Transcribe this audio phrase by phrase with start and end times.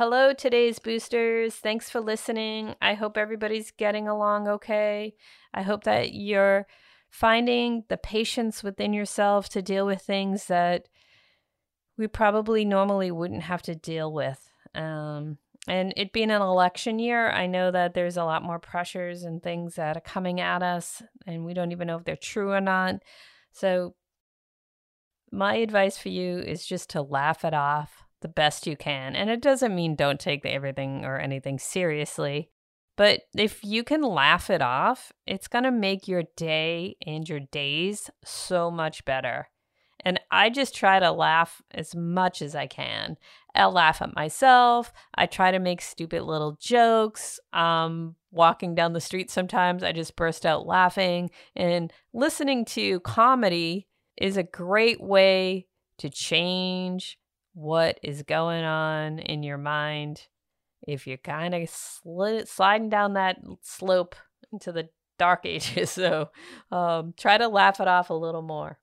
[0.00, 1.56] Hello, today's boosters.
[1.56, 2.74] Thanks for listening.
[2.80, 5.14] I hope everybody's getting along okay.
[5.52, 6.66] I hope that you're
[7.10, 10.88] finding the patience within yourself to deal with things that
[11.98, 14.42] we probably normally wouldn't have to deal with.
[14.74, 15.36] Um,
[15.68, 19.42] and it being an election year, I know that there's a lot more pressures and
[19.42, 22.62] things that are coming at us, and we don't even know if they're true or
[22.62, 23.02] not.
[23.52, 23.94] So,
[25.30, 29.14] my advice for you is just to laugh it off the best you can.
[29.16, 32.50] And it doesn't mean don't take everything or anything seriously.
[32.96, 37.40] But if you can laugh it off, it's going to make your day and your
[37.40, 39.48] days so much better.
[40.04, 43.16] And I just try to laugh as much as I can.
[43.54, 44.92] I'll laugh at myself.
[45.14, 47.38] I try to make stupid little jokes.
[47.52, 51.30] Um, walking down the street sometimes, I just burst out laughing.
[51.54, 55.66] And listening to comedy is a great way
[55.98, 57.18] to change
[57.54, 60.26] what is going on in your mind
[60.86, 64.14] if you're kind of sli- sliding down that slope
[64.52, 64.88] into the
[65.18, 65.90] dark ages.
[65.90, 66.30] So
[66.70, 68.78] um, try to laugh it off a little more.